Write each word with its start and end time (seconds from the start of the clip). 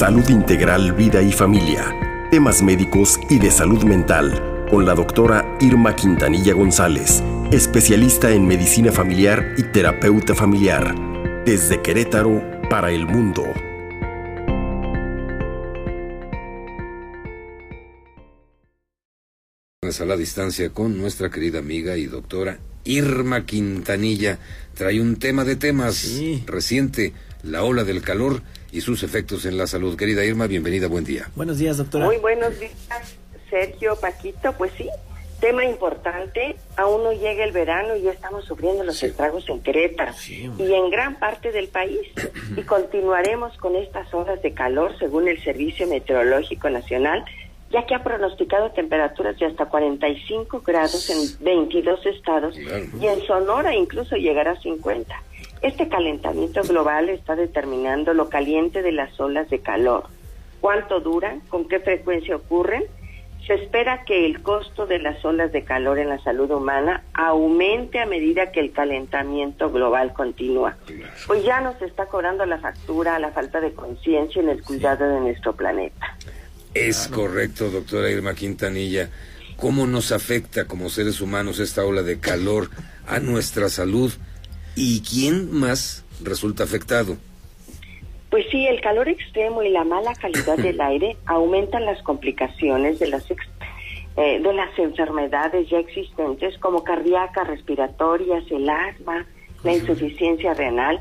Salud 0.00 0.26
Integral, 0.30 0.94
Vida 0.94 1.20
y 1.20 1.30
Familia. 1.30 1.94
Temas 2.30 2.62
médicos 2.62 3.20
y 3.28 3.38
de 3.38 3.50
salud 3.50 3.84
mental 3.84 4.64
con 4.70 4.86
la 4.86 4.94
doctora 4.94 5.58
Irma 5.60 5.94
Quintanilla 5.94 6.54
González, 6.54 7.22
especialista 7.52 8.30
en 8.30 8.46
medicina 8.46 8.92
familiar 8.92 9.54
y 9.58 9.62
terapeuta 9.64 10.34
familiar. 10.34 10.94
Desde 11.44 11.82
Querétaro 11.82 12.42
para 12.70 12.90
el 12.92 13.04
mundo. 13.04 13.44
A 19.82 20.04
la 20.06 20.16
distancia 20.16 20.70
con 20.70 20.96
nuestra 20.96 21.28
querida 21.28 21.58
amiga 21.58 21.98
y 21.98 22.06
doctora 22.06 22.58
Irma 22.84 23.44
Quintanilla. 23.44 24.38
Trae 24.72 24.98
un 24.98 25.16
tema 25.16 25.44
de 25.44 25.56
temas 25.56 26.18
reciente, 26.46 27.12
la 27.42 27.64
ola 27.64 27.84
del 27.84 28.00
calor 28.00 28.40
y 28.72 28.80
sus 28.80 29.02
efectos 29.02 29.44
en 29.44 29.56
la 29.56 29.66
salud. 29.66 29.96
Querida 29.96 30.24
Irma, 30.24 30.46
bienvenida, 30.46 30.88
buen 30.88 31.04
día. 31.04 31.28
Buenos 31.34 31.58
días, 31.58 31.76
doctora. 31.76 32.04
Muy 32.04 32.18
buenos 32.18 32.58
días, 32.58 32.72
Sergio, 33.48 33.96
Paquito. 33.96 34.52
Pues 34.56 34.72
sí, 34.76 34.88
tema 35.40 35.64
importante. 35.64 36.56
Aún 36.76 37.02
no 37.02 37.12
llega 37.12 37.44
el 37.44 37.52
verano 37.52 37.96
y 37.96 38.02
ya 38.02 38.12
estamos 38.12 38.44
sufriendo 38.44 38.84
los 38.84 39.02
estragos 39.02 39.48
en 39.48 39.60
Querétaro 39.60 40.12
y 40.26 40.72
en 40.72 40.90
gran 40.90 41.18
parte 41.18 41.52
del 41.52 41.68
país. 41.68 42.00
y 42.56 42.62
continuaremos 42.62 43.56
con 43.58 43.76
estas 43.76 44.12
horas 44.14 44.40
de 44.42 44.52
calor, 44.52 44.96
según 44.98 45.28
el 45.28 45.42
Servicio 45.42 45.86
Meteorológico 45.86 46.70
Nacional, 46.70 47.24
ya 47.70 47.86
que 47.86 47.94
ha 47.94 48.02
pronosticado 48.02 48.70
temperaturas 48.72 49.38
de 49.38 49.46
hasta 49.46 49.66
45 49.66 50.62
grados 50.66 51.08
en 51.08 51.44
22 51.44 52.04
estados 52.06 52.56
y 52.58 53.06
en 53.06 53.24
Sonora 53.26 53.74
incluso 53.74 54.16
llegará 54.16 54.52
a 54.52 54.60
50. 54.60 55.22
Este 55.62 55.88
calentamiento 55.88 56.62
global 56.62 57.10
está 57.10 57.36
determinando 57.36 58.14
lo 58.14 58.30
caliente 58.30 58.80
de 58.82 58.92
las 58.92 59.18
olas 59.20 59.50
de 59.50 59.60
calor, 59.60 60.04
cuánto 60.60 61.00
duran, 61.00 61.40
con 61.48 61.68
qué 61.68 61.80
frecuencia 61.80 62.36
ocurren. 62.36 62.84
Se 63.46 63.54
espera 63.54 64.04
que 64.04 64.26
el 64.26 64.42
costo 64.42 64.86
de 64.86 64.98
las 64.98 65.22
olas 65.24 65.52
de 65.52 65.64
calor 65.64 65.98
en 65.98 66.08
la 66.08 66.22
salud 66.22 66.50
humana 66.50 67.04
aumente 67.12 67.98
a 67.98 68.06
medida 68.06 68.52
que 68.52 68.60
el 68.60 68.72
calentamiento 68.72 69.70
global 69.70 70.12
continúa. 70.12 70.76
Pues 71.26 71.44
ya 71.44 71.60
nos 71.60 71.80
está 71.82 72.06
cobrando 72.06 72.46
la 72.46 72.58
factura 72.58 73.18
la 73.18 73.32
falta 73.32 73.60
de 73.60 73.72
conciencia 73.72 74.40
en 74.40 74.50
el 74.50 74.62
cuidado 74.62 75.06
de 75.06 75.20
nuestro 75.20 75.54
planeta. 75.54 76.16
Es 76.72 77.08
correcto, 77.08 77.70
doctora 77.70 78.10
Irma 78.10 78.34
Quintanilla. 78.34 79.10
¿Cómo 79.56 79.86
nos 79.86 80.12
afecta 80.12 80.66
como 80.66 80.88
seres 80.88 81.20
humanos 81.20 81.58
esta 81.58 81.84
ola 81.84 82.02
de 82.02 82.18
calor 82.18 82.70
a 83.06 83.18
nuestra 83.18 83.68
salud? 83.68 84.12
¿Y 84.76 85.02
quién 85.02 85.52
más 85.52 86.04
resulta 86.22 86.64
afectado? 86.64 87.16
Pues 88.30 88.46
sí, 88.50 88.66
el 88.66 88.80
calor 88.80 89.08
extremo 89.08 89.62
y 89.62 89.70
la 89.70 89.84
mala 89.84 90.14
calidad 90.14 90.56
del 90.56 90.80
aire 90.92 91.16
aumentan 91.26 91.84
las 91.84 92.00
complicaciones 92.02 92.98
de 92.98 93.08
las 93.08 93.24
eh, 93.30 94.40
de 94.40 94.52
las 94.52 94.76
enfermedades 94.78 95.68
ya 95.70 95.78
existentes 95.78 96.58
como 96.58 96.84
cardíacas, 96.84 97.46
respiratorias, 97.46 98.44
el 98.50 98.68
asma, 98.68 99.26
la 99.62 99.72
insuficiencia 99.72 100.54
renal. 100.54 101.00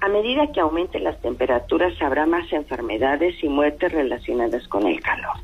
A 0.00 0.08
medida 0.08 0.50
que 0.52 0.60
aumenten 0.60 1.04
las 1.04 1.20
temperaturas 1.20 1.92
habrá 2.00 2.26
más 2.26 2.50
enfermedades 2.52 3.34
y 3.42 3.48
muertes 3.48 3.92
relacionadas 3.92 4.66
con 4.68 4.86
el 4.86 5.00
calor. 5.00 5.36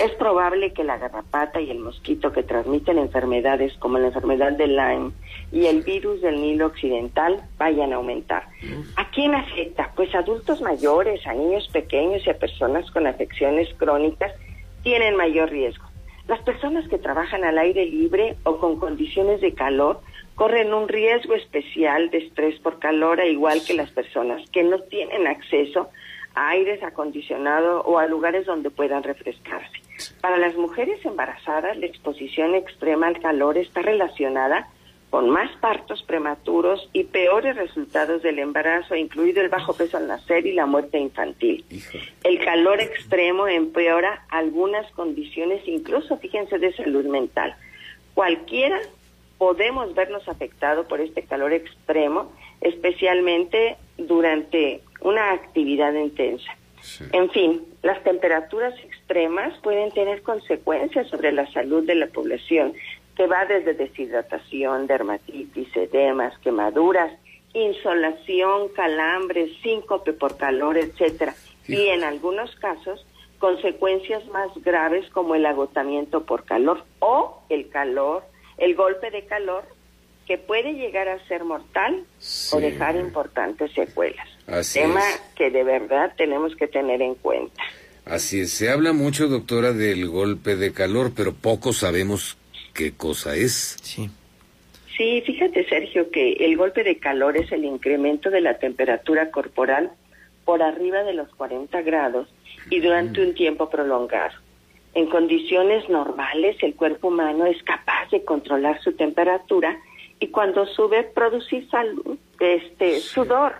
Es 0.00 0.12
probable 0.18 0.72
que 0.72 0.82
la 0.82 0.96
garrapata 0.96 1.60
y 1.60 1.70
el 1.70 1.78
mosquito 1.78 2.32
que 2.32 2.42
transmiten 2.42 2.96
enfermedades 2.98 3.74
como 3.78 3.98
la 3.98 4.06
enfermedad 4.06 4.52
de 4.52 4.66
Lyme 4.66 5.12
y 5.52 5.66
el 5.66 5.82
virus 5.82 6.22
del 6.22 6.40
Nilo 6.40 6.66
Occidental 6.66 7.42
vayan 7.58 7.92
a 7.92 7.96
aumentar. 7.96 8.44
¿A 8.96 9.10
quién 9.10 9.34
afecta? 9.34 9.92
Pues 9.94 10.14
a 10.14 10.20
adultos 10.20 10.62
mayores, 10.62 11.26
a 11.26 11.34
niños 11.34 11.68
pequeños 11.68 12.26
y 12.26 12.30
a 12.30 12.38
personas 12.38 12.90
con 12.92 13.06
afecciones 13.06 13.68
crónicas 13.74 14.32
tienen 14.82 15.16
mayor 15.16 15.50
riesgo. 15.50 15.84
Las 16.28 16.40
personas 16.40 16.88
que 16.88 16.96
trabajan 16.96 17.44
al 17.44 17.58
aire 17.58 17.84
libre 17.84 18.36
o 18.44 18.56
con 18.56 18.78
condiciones 18.80 19.42
de 19.42 19.52
calor 19.52 20.00
corren 20.34 20.72
un 20.72 20.88
riesgo 20.88 21.34
especial 21.34 22.10
de 22.10 22.18
estrés 22.18 22.58
por 22.60 22.78
calor, 22.78 23.20
igual 23.20 23.60
que 23.66 23.74
las 23.74 23.90
personas 23.90 24.42
que 24.50 24.62
no 24.62 24.80
tienen 24.80 25.26
acceso 25.26 25.90
a 26.34 26.50
aires 26.50 26.82
acondicionados 26.82 27.82
o 27.84 27.98
a 27.98 28.06
lugares 28.06 28.46
donde 28.46 28.70
puedan 28.70 29.02
refrescarse. 29.02 29.80
Para 30.20 30.38
las 30.38 30.56
mujeres 30.56 31.04
embarazadas, 31.04 31.76
la 31.76 31.86
exposición 31.86 32.54
extrema 32.54 33.06
al 33.06 33.20
calor 33.20 33.58
está 33.58 33.82
relacionada 33.82 34.68
con 35.10 35.30
más 35.30 35.48
partos 35.58 36.02
prematuros 36.02 36.90
y 36.92 37.04
peores 37.04 37.54
resultados 37.54 38.20
del 38.22 38.40
embarazo, 38.40 38.96
incluido 38.96 39.40
el 39.42 39.48
bajo 39.48 39.72
peso 39.72 39.96
al 39.96 40.08
nacer 40.08 40.44
y 40.44 40.52
la 40.54 40.66
muerte 40.66 40.98
infantil. 40.98 41.64
El 42.24 42.44
calor 42.44 42.80
extremo 42.80 43.46
empeora 43.46 44.24
algunas 44.28 44.90
condiciones, 44.90 45.62
incluso 45.68 46.16
fíjense, 46.16 46.58
de 46.58 46.72
salud 46.72 47.04
mental. 47.04 47.54
Cualquiera 48.14 48.80
podemos 49.38 49.94
vernos 49.94 50.28
afectados 50.28 50.86
por 50.86 51.00
este 51.00 51.22
calor 51.22 51.52
extremo, 51.52 52.32
especialmente 52.60 53.76
durante 53.96 54.80
una 55.04 55.32
actividad 55.32 55.92
intensa. 55.94 56.50
En 57.12 57.30
fin, 57.30 57.64
las 57.82 58.02
temperaturas 58.02 58.74
extremas 58.84 59.56
pueden 59.62 59.90
tener 59.92 60.22
consecuencias 60.22 61.08
sobre 61.08 61.32
la 61.32 61.50
salud 61.52 61.86
de 61.86 61.94
la 61.94 62.08
población, 62.08 62.74
que 63.16 63.26
va 63.26 63.46
desde 63.46 63.74
deshidratación, 63.74 64.86
dermatitis, 64.86 65.74
edemas, 65.76 66.36
quemaduras, 66.38 67.12
insolación, 67.54 68.68
calambres, 68.74 69.50
síncope 69.62 70.12
por 70.12 70.36
calor, 70.36 70.76
etcétera, 70.76 71.34
y 71.68 71.86
en 71.88 72.02
algunos 72.04 72.54
casos 72.56 73.06
consecuencias 73.38 74.26
más 74.28 74.50
graves 74.62 75.08
como 75.10 75.34
el 75.34 75.46
agotamiento 75.46 76.24
por 76.24 76.44
calor 76.44 76.84
o 76.98 77.42
el 77.48 77.68
calor, 77.68 78.24
el 78.58 78.74
golpe 78.74 79.10
de 79.10 79.24
calor 79.26 79.64
que 80.26 80.38
puede 80.38 80.74
llegar 80.74 81.08
a 81.08 81.24
ser 81.26 81.44
mortal 81.44 82.04
o 82.52 82.60
dejar 82.60 82.96
importantes 82.96 83.72
secuelas. 83.72 84.26
Tema 84.72 85.02
que 85.36 85.50
de 85.50 85.64
verdad 85.64 86.12
tenemos 86.16 86.54
que 86.56 86.66
tener 86.66 87.02
en 87.02 87.14
cuenta. 87.14 87.62
Así 88.04 88.40
es, 88.40 88.52
se 88.52 88.70
habla 88.70 88.92
mucho, 88.92 89.28
doctora, 89.28 89.72
del 89.72 90.08
golpe 90.08 90.56
de 90.56 90.72
calor, 90.72 91.12
pero 91.16 91.32
poco 91.34 91.72
sabemos 91.72 92.36
qué 92.74 92.92
cosa 92.92 93.34
es. 93.34 93.76
Sí. 93.82 94.10
Sí, 94.96 95.22
fíjate, 95.26 95.66
Sergio, 95.68 96.10
que 96.10 96.34
el 96.34 96.56
golpe 96.56 96.84
de 96.84 96.98
calor 96.98 97.36
es 97.36 97.50
el 97.50 97.64
incremento 97.64 98.30
de 98.30 98.40
la 98.40 98.58
temperatura 98.58 99.30
corporal 99.30 99.90
por 100.44 100.62
arriba 100.62 101.02
de 101.02 101.14
los 101.14 101.28
40 101.34 101.82
grados 101.82 102.28
y 102.70 102.80
durante 102.80 103.22
un 103.22 103.34
tiempo 103.34 103.70
prolongado. 103.70 104.34
En 104.94 105.06
condiciones 105.06 105.88
normales, 105.88 106.56
el 106.62 106.76
cuerpo 106.76 107.08
humano 107.08 107.46
es 107.46 107.60
capaz 107.64 108.10
de 108.12 108.24
controlar 108.24 108.80
su 108.82 108.92
temperatura 108.92 109.76
y 110.24 110.28
cuando 110.28 110.64
sube, 110.64 111.02
producir 111.02 111.68
salud, 111.68 112.16
este, 112.40 112.98
sudor. 113.00 113.52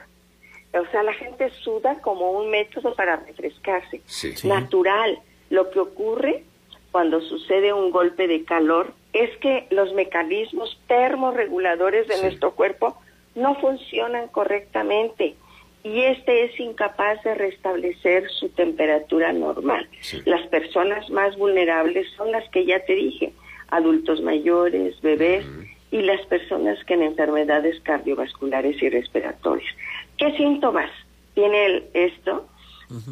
O 0.73 0.91
sea, 0.91 1.03
la 1.03 1.13
gente 1.13 1.51
suda 1.63 2.01
como 2.01 2.31
un 2.31 2.51
método 2.51 2.95
para 2.95 3.17
refrescarse. 3.17 4.01
Natural. 4.45 5.19
Lo 5.51 5.71
que 5.71 5.81
ocurre 5.81 6.43
cuando 6.91 7.21
sucede 7.21 7.75
un 7.75 7.91
golpe 7.91 8.27
de 8.27 8.45
calor 8.45 8.95
es 9.13 9.37
que 9.39 9.67
los 9.71 9.93
mecanismos 9.93 10.81
termorreguladores 10.89 12.09
de 12.09 12.23
nuestro 12.23 12.55
cuerpo 12.55 12.97
no 13.35 13.57
funcionan 13.57 14.29
correctamente 14.29 15.35
y 15.83 16.01
este 16.01 16.45
es 16.45 16.59
incapaz 16.59 17.23
de 17.25 17.35
restablecer 17.35 18.31
su 18.31 18.49
temperatura 18.49 19.35
normal. 19.35 19.87
Las 20.25 20.47
personas 20.47 21.11
más 21.11 21.37
vulnerables 21.37 22.07
son 22.17 22.33
las 22.33 22.49
que 22.49 22.65
ya 22.65 22.83
te 22.87 22.95
dije, 22.95 23.35
adultos 23.69 24.23
mayores, 24.23 24.99
bebés 25.03 25.45
y 25.95 26.03
las 26.03 26.27
personas 26.27 26.77
que 26.87 26.95
en 26.95 27.05
enfermedades 27.05 27.81
cardiovasculares 27.83 28.83
y 28.83 28.89
respiratorias. 28.91 29.73
¿Qué 30.19 30.37
síntomas 30.37 30.91
tiene 31.35 31.85
esto? 31.95 32.49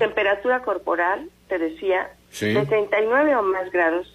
Temperatura 0.01 0.63
corporal, 0.63 1.31
te 1.47 1.61
decía, 1.61 2.11
de 2.41 2.67
39 2.67 3.37
o 3.37 3.43
más 3.43 3.71
grados 3.71 4.13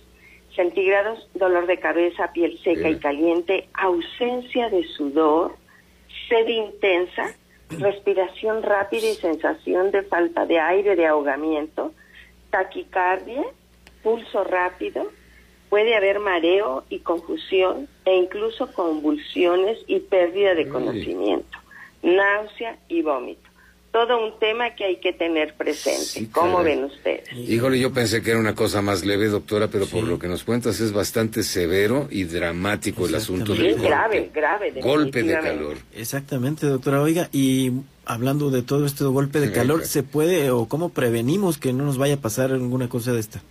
centígrados, 0.54 1.30
dolor 1.34 1.66
de 1.66 1.80
cabeza, 1.80 2.34
piel 2.34 2.60
seca 2.62 2.90
y 2.90 3.00
caliente, 3.00 3.70
ausencia 3.74 4.70
de 4.70 4.84
sudor, 4.84 5.56
sed 6.28 6.48
intensa, 6.50 7.34
respiración 7.70 8.64
rápida 8.64 9.08
y 9.08 9.16
sensación 9.16 9.92
de 9.92 10.04
falta 10.04 10.46
de 10.46 10.60
aire, 10.60 10.98
de 10.98 11.08
ahogamiento, 11.08 11.94
taquicardia, 12.50 13.46
pulso 14.04 14.44
rápido, 14.44 15.10
puede 15.70 15.96
haber 15.96 16.20
mareo 16.20 16.84
y 16.90 17.00
confusión 17.00 17.88
e 18.08 18.16
incluso 18.16 18.68
convulsiones 18.72 19.80
y 19.86 20.00
pérdida 20.00 20.56
de 20.56 20.70
conocimiento, 20.70 21.58
náusea 22.02 22.80
y 22.88 23.02
vómito. 23.02 23.42
todo 23.92 24.24
un 24.24 24.40
tema 24.40 24.76
que 24.76 24.86
hay 24.86 24.98
que 24.98 25.12
tener 25.12 25.56
presente. 25.56 26.32
¿Cómo 26.32 26.64
ven 26.64 26.86
ustedes? 26.86 27.30
Híjole, 27.34 27.80
yo 27.80 27.92
pensé 27.92 28.22
que 28.22 28.32
era 28.32 28.40
una 28.40 28.54
cosa 28.56 28.82
más 28.82 29.04
leve, 29.04 29.28
doctora, 29.28 29.68
pero 29.68 29.88
por 29.88 30.04
lo 30.04 30.20
que 30.20 30.28
nos 30.28 30.44
cuentas 30.44 30.80
es 30.80 30.94
bastante 30.94 31.42
severo 31.44 32.08
y 32.10 32.24
dramático 32.26 33.08
el 33.08 33.16
asunto 33.16 33.54
del 33.54 33.72
golpe. 33.72 33.88
grave, 33.88 34.32
grave. 34.34 34.74
Golpe 34.82 35.24
de 35.24 35.34
calor. 35.34 35.78
Exactamente, 35.94 36.66
doctora. 36.68 37.02
Oiga, 37.02 37.28
y 37.34 37.72
hablando 38.06 38.52
de 38.52 38.62
todo 38.62 38.86
este 38.86 39.04
golpe 39.04 39.42
de 39.42 39.52
calor, 39.52 39.84
¿se 39.84 40.04
puede 40.04 40.50
o 40.52 40.68
cómo 40.68 40.90
prevenimos 40.90 41.58
que 41.58 41.74
no 41.74 41.84
nos 41.84 41.98
vaya 41.98 42.16
a 42.16 42.22
pasar 42.22 42.52
alguna 42.52 42.88
cosa 42.88 43.12
de 43.12 43.20
esta? 43.20 43.42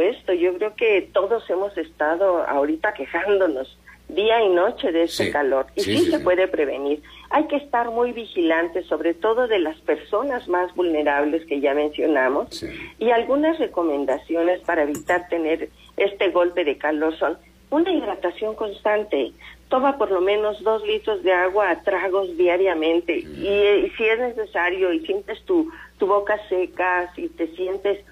Sí, 0.00 0.06
supuesto. 0.06 0.32
Yo 0.32 0.54
creo 0.54 0.74
que 0.74 1.08
todos 1.12 1.48
hemos 1.50 1.76
estado 1.76 2.42
ahorita 2.46 2.94
quejándonos 2.94 3.76
día 4.08 4.42
y 4.42 4.48
noche 4.48 4.90
de 4.90 5.04
ese 5.04 5.30
calor 5.30 5.66
y 5.76 5.82
sí, 5.82 6.10
se 6.10 6.18
puede 6.18 6.48
prevenir. 6.48 7.00
Hay 7.30 7.46
que 7.46 7.56
estar 7.56 7.90
muy 7.90 8.12
vigilantes, 8.12 8.86
sobre 8.86 9.14
todo 9.14 9.46
de 9.46 9.60
las 9.60 9.78
personas 9.82 10.48
más 10.48 10.74
vulnerables 10.74 11.44
que 11.46 11.60
ya 11.60 11.74
mencionamos 11.74 12.64
y 12.98 13.10
algunas 13.10 13.58
recomendaciones 13.58 14.60
para 14.62 14.82
evitar 14.82 15.28
tener 15.28 15.68
este 15.96 16.30
golpe 16.30 16.64
de 16.64 16.76
calor 16.76 17.16
son 17.18 17.38
una 17.70 17.92
hidratación 17.92 18.56
constante. 18.56 19.32
Toma 19.68 19.96
por 19.96 20.10
lo 20.10 20.20
menos 20.20 20.60
dos 20.64 20.84
litros 20.84 21.22
de 21.22 21.32
agua 21.32 21.70
a 21.70 21.82
tragos 21.82 22.36
diariamente 22.36 23.18
y, 23.18 23.46
y, 23.46 23.90
si 23.96 24.04
es 24.04 24.18
necesario 24.18 24.92
y 24.92 25.06
sientes 25.06 25.40
tu, 25.44 25.70
tu 25.98 26.08
boca 26.08 26.36
seca, 26.48 27.12
si 27.14 27.28
te 27.28 27.46
sientes 27.54 28.04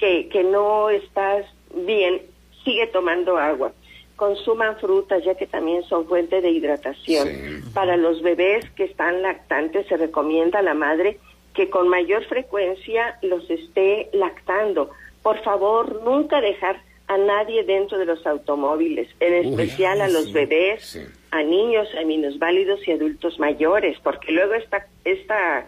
que, 0.00 0.28
que 0.28 0.42
no 0.42 0.90
estás 0.90 1.46
bien, 1.72 2.22
sigue 2.64 2.88
tomando 2.88 3.38
agua 3.38 3.72
consuman 4.20 4.76
frutas 4.76 5.24
ya 5.24 5.34
que 5.34 5.46
también 5.46 5.82
son 5.84 6.06
fuente 6.06 6.42
de 6.42 6.50
hidratación. 6.50 7.62
Para 7.72 7.96
los 7.96 8.20
bebés 8.20 8.68
que 8.76 8.84
están 8.84 9.22
lactantes 9.22 9.86
se 9.86 9.96
recomienda 9.96 10.58
a 10.58 10.62
la 10.62 10.74
madre 10.74 11.16
que 11.54 11.70
con 11.70 11.88
mayor 11.88 12.26
frecuencia 12.26 13.18
los 13.22 13.48
esté 13.48 14.10
lactando. 14.12 14.90
Por 15.22 15.42
favor, 15.42 16.02
nunca 16.04 16.42
dejar 16.42 16.82
a 17.08 17.16
nadie 17.16 17.64
dentro 17.64 17.96
de 17.96 18.04
los 18.04 18.26
automóviles, 18.26 19.08
en 19.20 19.34
especial 19.46 20.02
a 20.02 20.08
los 20.08 20.34
bebés, 20.34 21.00
a 21.30 21.42
niños, 21.42 21.88
a 21.98 22.04
minusválidos 22.04 22.86
y 22.86 22.92
adultos 22.92 23.38
mayores, 23.40 23.98
porque 24.02 24.32
luego 24.32 24.52
esta 24.52 24.86
esta 25.04 25.66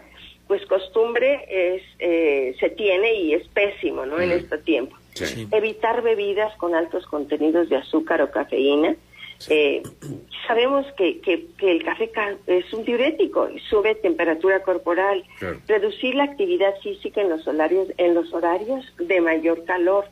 pues 0.53 0.67
costumbre 0.67 1.47
es 1.49 1.81
eh, 1.97 2.55
se 2.59 2.69
tiene 2.69 3.15
y 3.15 3.33
es 3.33 3.47
pésimo, 3.47 4.05
¿no? 4.05 4.19
En 4.19 4.29
este 4.29 4.59
tiempo. 4.59 4.95
Evitar 5.49 6.03
bebidas 6.03 6.55
con 6.57 6.75
altos 6.75 7.07
contenidos 7.07 7.69
de 7.69 7.77
azúcar 7.77 8.21
o 8.21 8.29
cafeína. 8.29 8.95
Eh, 9.49 9.81
sabemos 10.45 10.85
que, 10.95 11.21
que, 11.21 11.47
el 11.59 11.83
café 11.83 12.11
es 12.45 12.71
un 12.71 12.85
diurético 12.85 13.49
y 13.49 13.61
sube 13.61 13.95
temperatura 13.95 14.61
corporal. 14.61 15.23
Reducir 15.67 16.13
la 16.13 16.25
actividad 16.25 16.75
física 16.83 17.21
en 17.21 17.29
los 17.29 17.47
horarios, 17.47 17.87
en 17.97 18.13
los 18.13 18.31
horarios 18.31 18.85
de 18.99 19.21
mayor 19.21 19.65
calor. 19.65 20.05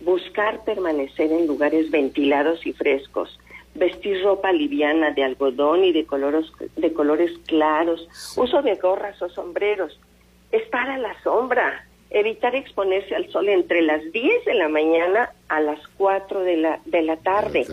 Buscar 0.00 0.64
permanecer 0.64 1.30
en 1.30 1.46
lugares 1.46 1.92
ventilados 1.92 2.66
y 2.66 2.72
frescos. 2.72 3.38
Vestir 3.80 4.22
ropa 4.22 4.52
liviana 4.52 5.10
de 5.10 5.24
algodón 5.24 5.84
y 5.84 5.92
de, 5.92 6.06
colores, 6.06 6.46
de 6.76 6.92
colores 6.92 7.32
claros. 7.46 8.06
Uso 8.36 8.62
de 8.62 8.76
gorras 8.76 9.20
o 9.20 9.28
sombreros. 9.28 9.98
Estar 10.52 10.88
a 10.88 10.98
la 10.98 11.20
sombra 11.22 11.86
evitar 12.10 12.54
exponerse 12.56 13.14
al 13.14 13.30
sol 13.30 13.48
entre 13.48 13.82
las 13.82 14.02
10 14.12 14.44
de 14.44 14.54
la 14.54 14.68
mañana 14.68 15.30
a 15.48 15.60
las 15.60 15.78
4 15.96 16.40
de 16.40 16.56
la, 16.56 16.80
de 16.84 17.02
la 17.02 17.16
tarde. 17.16 17.66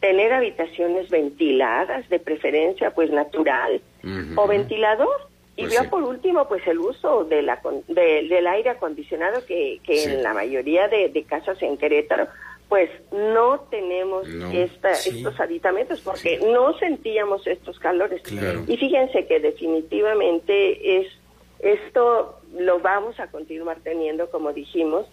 Tener 0.00 0.32
habitaciones 0.32 1.10
ventiladas, 1.10 2.08
de 2.08 2.18
preferencia 2.18 2.92
pues 2.92 3.10
natural, 3.10 3.80
o 4.36 4.46
ventilador. 4.46 5.28
Y 5.54 5.62
pues 5.62 5.74
ya 5.74 5.90
por 5.90 6.02
último, 6.02 6.48
pues 6.48 6.66
el 6.66 6.78
uso 6.78 7.24
de 7.24 7.42
la, 7.42 7.60
del 7.88 8.46
aire 8.46 8.70
acondicionado 8.70 9.44
que, 9.44 9.80
que 9.84 10.04
en 10.04 10.22
la 10.22 10.32
mayoría 10.32 10.88
de, 10.88 11.24
casas 11.28 11.60
en 11.60 11.76
Querétaro, 11.76 12.26
pues 12.68 12.90
no 13.12 13.60
tenemos 13.70 14.26
esta, 14.52 14.92
estos 14.92 15.38
aditamentos 15.38 16.00
porque 16.00 16.38
no 16.38 16.76
sentíamos 16.78 17.46
estos 17.46 17.78
calores. 17.78 18.22
Y 18.66 18.76
fíjense 18.76 19.26
que 19.26 19.40
definitivamente 19.40 20.98
es 21.00 21.06
esto 21.62 22.40
lo 22.58 22.80
vamos 22.80 23.18
a 23.20 23.28
continuar 23.28 23.78
teniendo, 23.82 24.30
como 24.30 24.52
dijimos, 24.52 25.06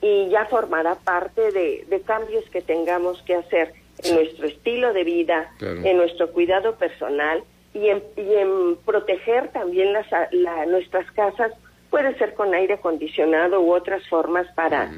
y 0.00 0.28
ya 0.30 0.46
formará 0.46 0.96
parte 0.96 1.52
de, 1.52 2.02
cambios 2.04 2.44
que 2.50 2.62
tengamos 2.62 3.22
que 3.22 3.34
hacer 3.34 3.72
en 4.02 4.16
nuestro 4.16 4.46
estilo 4.46 4.92
de 4.92 5.04
vida, 5.04 5.52
en 5.60 5.96
nuestro 5.96 6.32
cuidado 6.32 6.74
personal 6.76 7.44
y 7.74 7.88
en, 7.88 8.02
en 8.16 8.76
proteger 8.84 9.48
también 9.52 9.92
las, 9.92 10.06
nuestras 10.66 11.10
casas, 11.12 11.52
puede 11.90 12.16
ser 12.18 12.34
con 12.34 12.52
aire 12.54 12.74
acondicionado 12.74 13.60
u 13.60 13.72
otras 13.72 14.06
formas 14.08 14.46
para, 14.54 14.90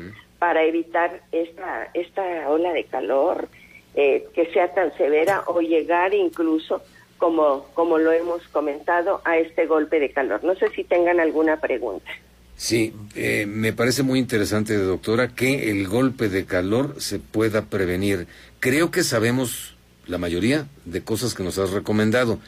para 0.45 0.63
evitar 0.65 1.23
esta, 1.33 1.89
esta 1.95 2.51
ola 2.51 2.75
de 2.75 2.85
calor 2.85 3.49
eh, 3.95 4.27
que 4.35 4.53
sea 4.53 4.75
tan 4.75 4.95
severa 4.95 5.43
o 5.47 5.63
llegar 5.63 6.13
incluso 6.13 6.83
como, 7.17 7.65
como 7.73 7.97
lo 7.97 8.13
hemos 8.13 8.47
comentado, 8.49 9.23
a 9.25 9.39
este 9.39 9.65
golpe 9.65 9.99
de 10.01 10.11
calor. 10.11 10.45
No 10.45 10.55
sé 10.55 10.69
si 10.77 10.85
tengan 10.85 11.19
alguna 11.19 11.63
pregunta. 11.63 12.11
Sí, 12.57 12.93
eh, 13.15 13.47
me 13.47 13.73
parece 13.73 14.03
muy 14.03 14.19
interesante, 14.19 14.77
doctora, 14.77 15.29
que 15.29 15.71
el 15.71 15.89
golpe 15.89 16.29
de 16.29 16.45
calor 16.45 16.97
se 16.99 17.21
pueda 17.21 17.63
prevenir. 17.71 18.27
Creo 18.61 18.91
que 18.91 19.03
sabemos 19.03 19.75
la 20.07 20.19
mayoría 20.19 20.67
de 20.85 21.03
cosas 21.03 21.33
que 21.33 21.43
nos 21.43 21.57
has 21.57 21.71
recomendado, 21.71 22.39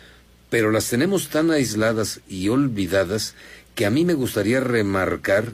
pero 0.50 0.70
las 0.70 0.90
tenemos 0.90 1.30
tan 1.30 1.50
aisladas 1.50 2.20
y 2.28 2.50
olvidadas 2.50 3.34
que 3.74 3.86
a 3.86 3.90
mí 3.90 4.04
me 4.04 4.12
gustaría 4.12 4.60
remarcar 4.60 5.52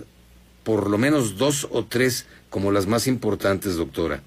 por 0.65 0.89
lo 0.89 0.99
menos 0.99 1.37
dos 1.39 1.69
o 1.71 1.85
tres 1.85 2.29
como 2.51 2.71
las 2.71 2.87
más 2.87 3.07
importantes, 3.07 3.77
doctora. 3.77 4.23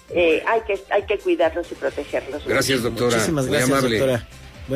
Eh, 0.09 0.41
hay 0.47 0.61
que 0.61 0.81
hay 0.89 1.03
que 1.03 1.19
cuidarlos 1.19 1.71
y 1.71 1.75
protegerlos. 1.75 2.43
Gracias, 2.45 2.81
doctora. 2.81 3.17
Muchísimas 3.17 3.45
gracias, 3.47 3.81
doctora. 3.81 4.25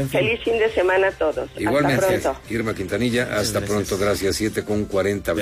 Feliz 0.09 0.41
fin 0.43 0.57
de 0.57 0.71
semana 0.73 1.07
a 1.07 1.11
todos. 1.11 1.49
Igualmente, 1.57 2.21
Irma 2.49 2.73
Quintanilla, 2.73 3.37
hasta 3.37 3.61
pronto, 3.61 3.97
gracias. 3.97 4.37
7 4.37 4.63
con 4.63 4.85
40, 4.85 5.33